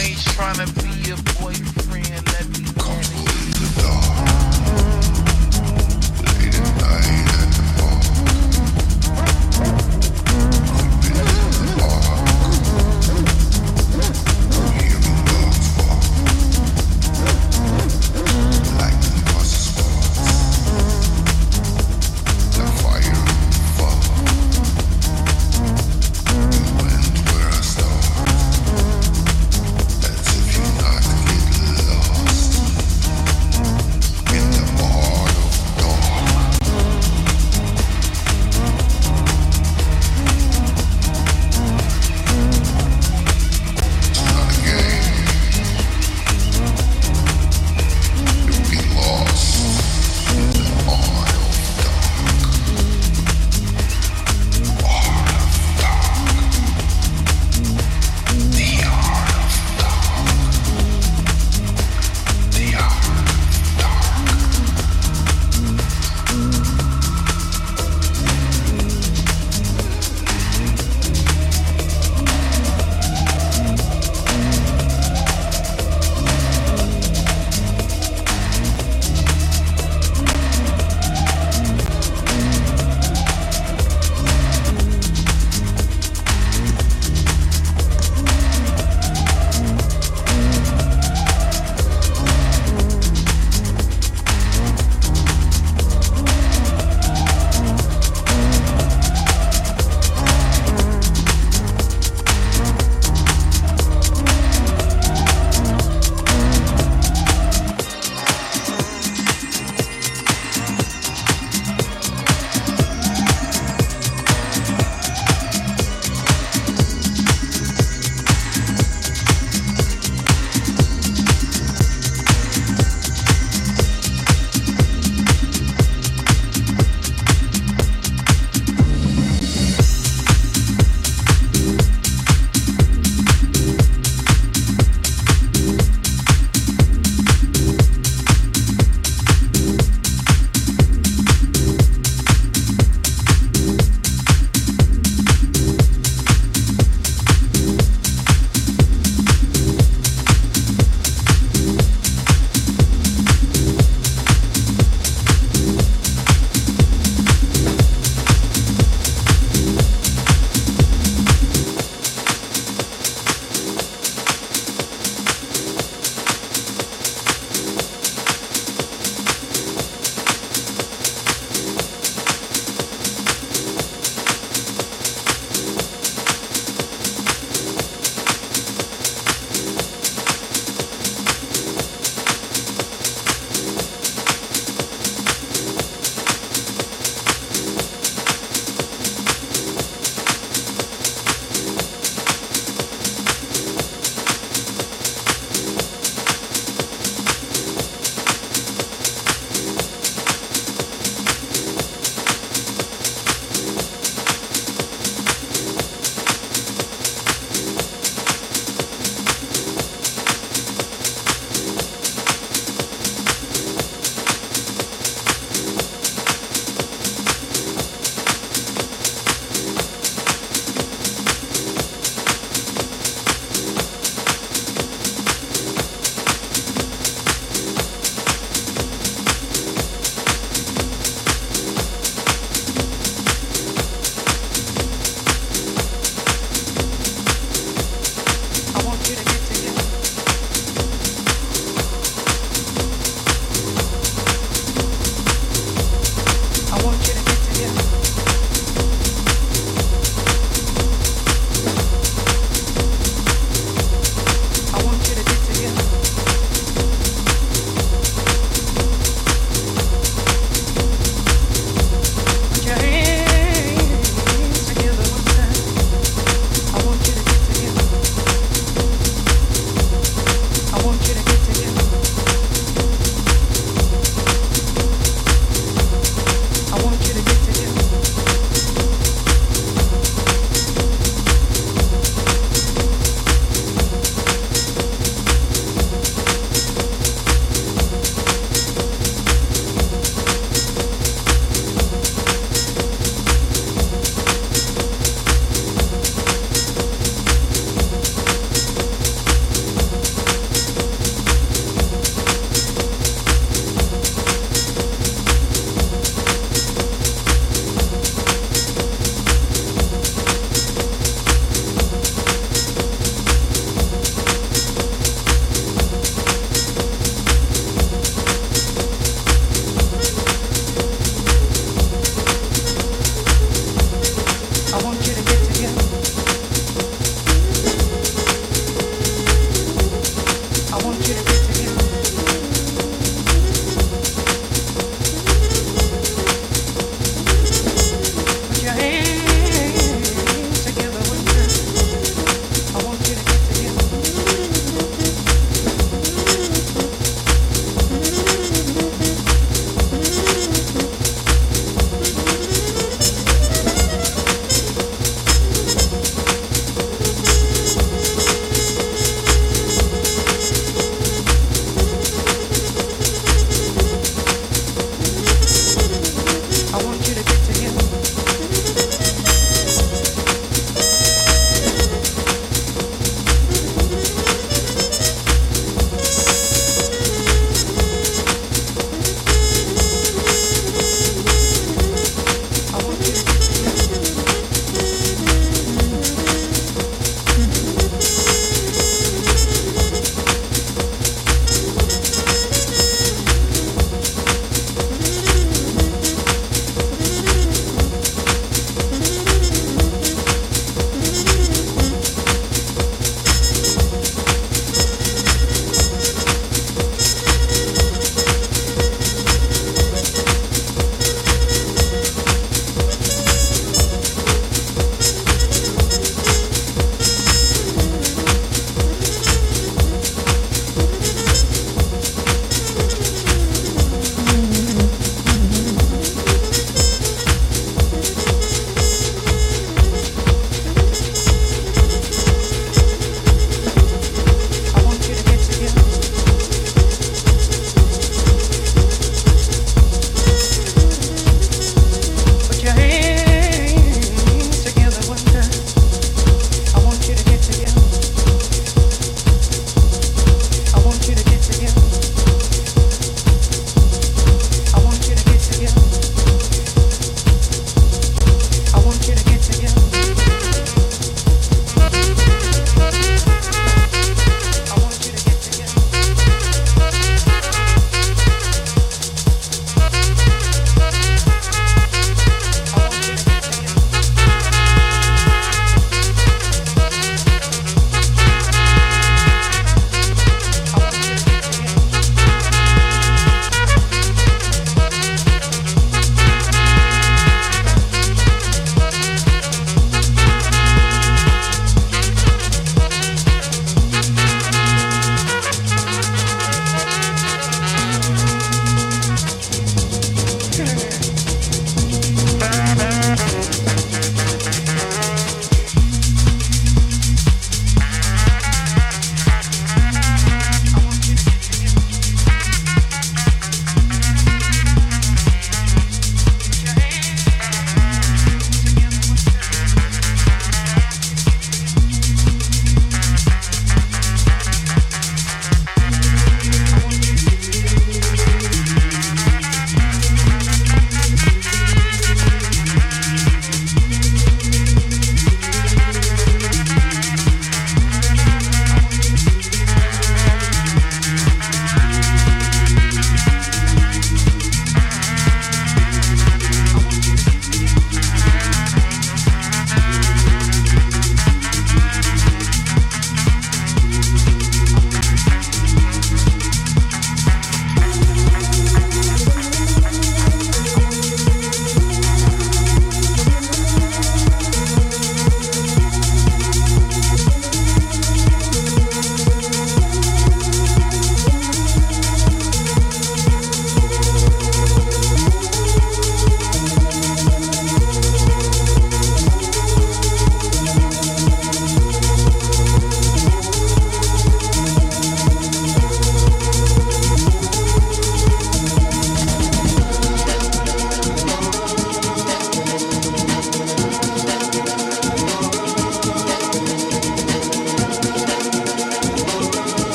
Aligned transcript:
I 0.00 0.04
ain't 0.04 0.18
trying 0.18 0.54
to 0.54 0.66
be 0.82 1.10
a 1.10 1.16
boyfriend. 1.42 1.69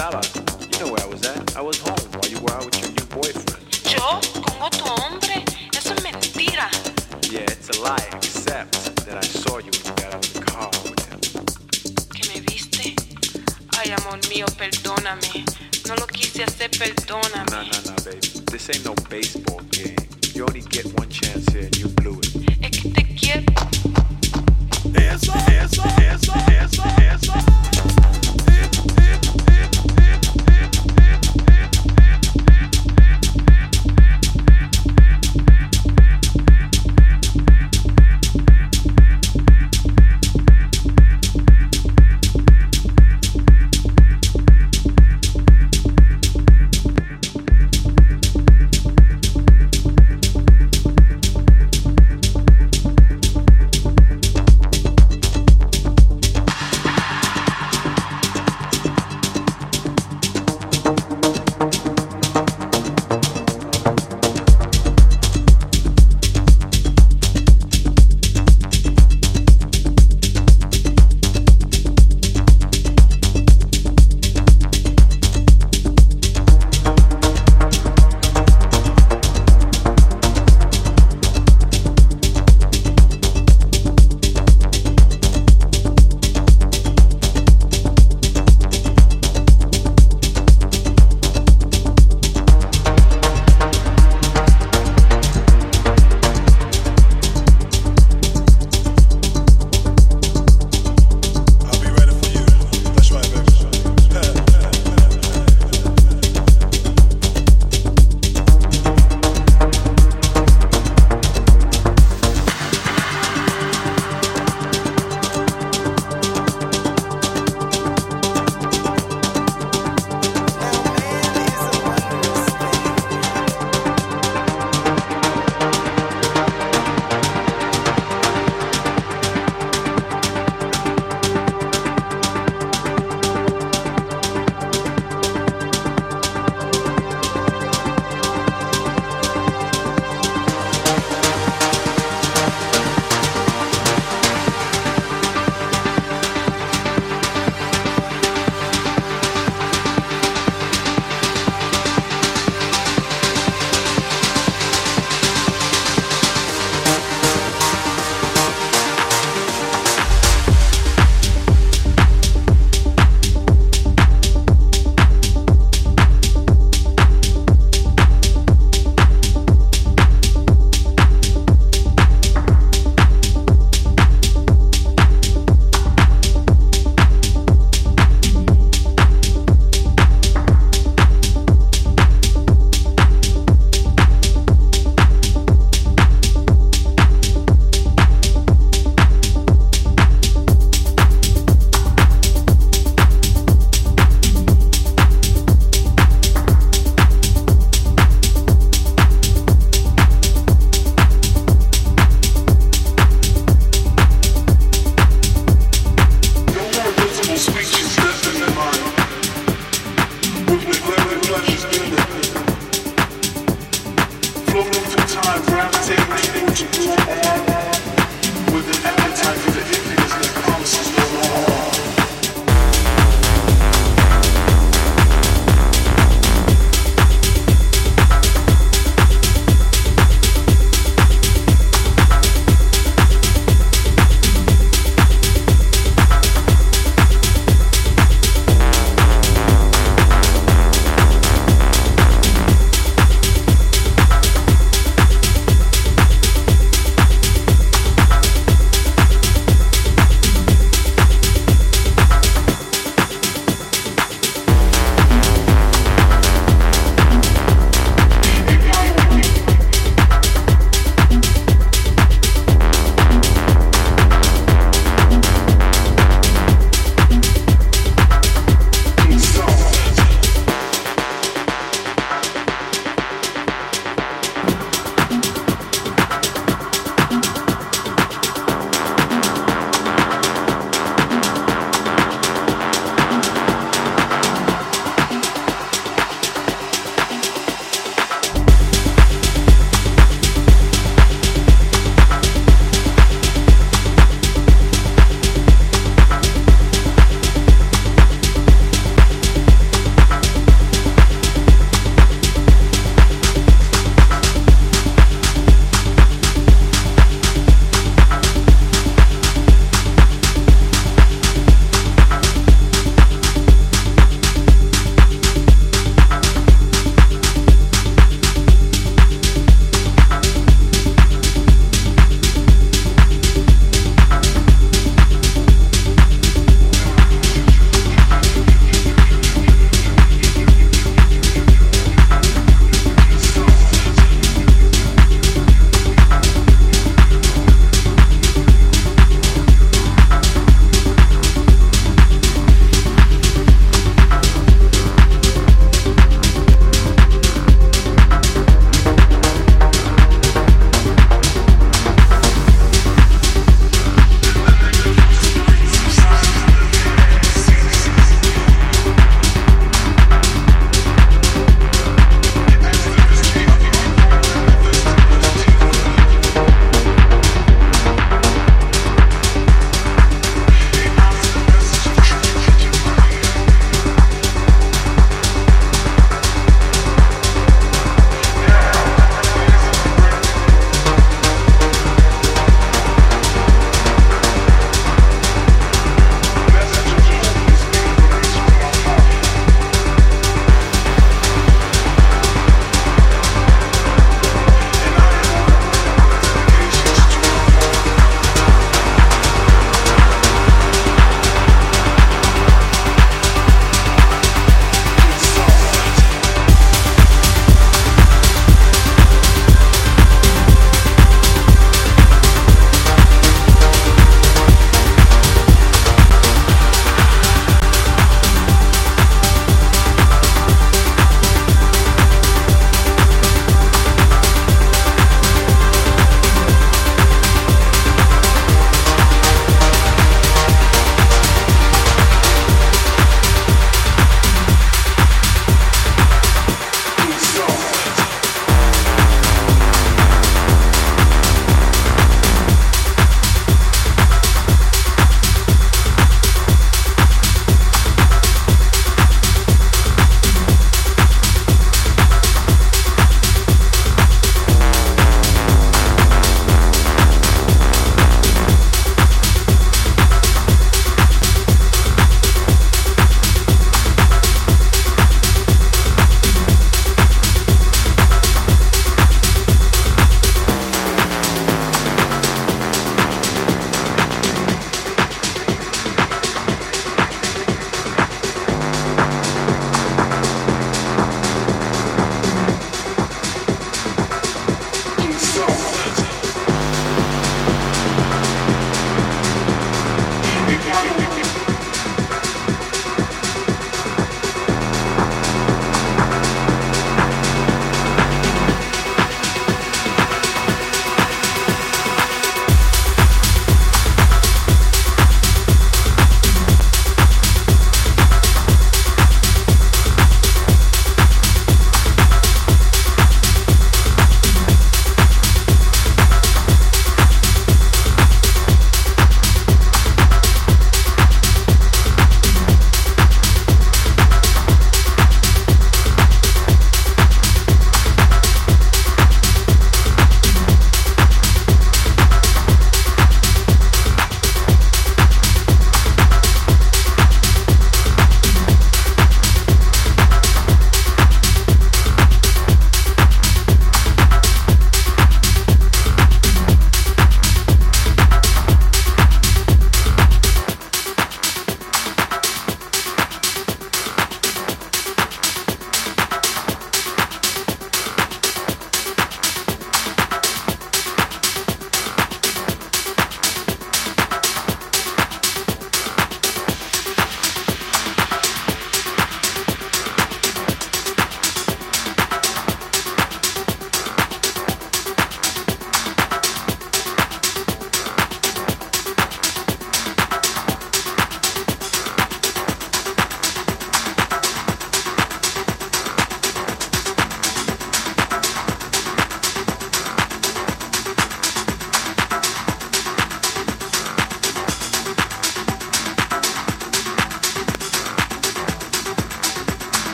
estaba. 0.00 0.39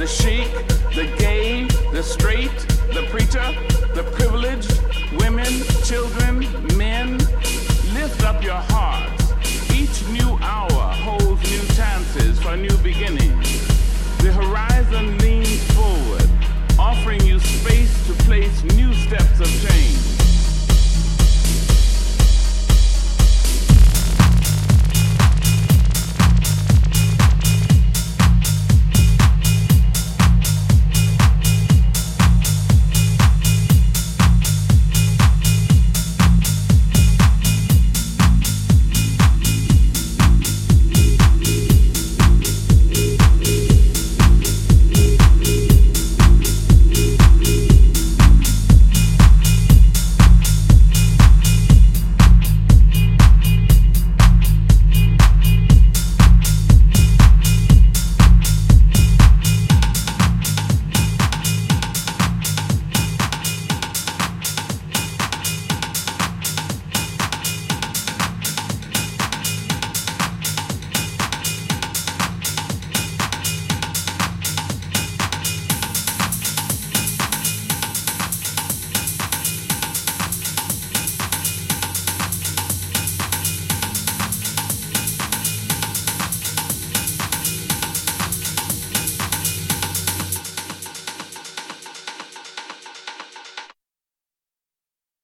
The 0.00 0.06
sheik, 0.06 0.50
the 0.94 1.14
gay, 1.18 1.66
the 1.92 2.02
straight, 2.02 2.58
the 2.94 3.06
preacher, 3.10 3.44
the 3.92 4.02
privileged, 4.14 4.80
women, 5.20 5.52
children, 5.84 6.38
men. 6.78 7.18
Lift 7.92 8.24
up 8.24 8.42
your 8.42 8.62
hearts. 8.72 9.34
Each 9.70 10.08
new 10.08 10.38
hour 10.40 10.94
holds 11.04 11.42
new 11.50 11.74
chances 11.76 12.40
for 12.40 12.56
new 12.56 12.74
beginnings. 12.78 13.68
The 14.22 14.32
horizon 14.32 15.18
leans 15.18 15.62
forward, 15.74 16.30
offering 16.78 17.22
you 17.26 17.38
space 17.38 18.06
to 18.06 18.14
place 18.24 18.64
new 18.74 18.94
steps 18.94 19.38
of 19.38 19.48
change. 19.68 20.09